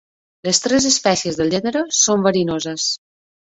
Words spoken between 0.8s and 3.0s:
espècies del gènere són verinoses.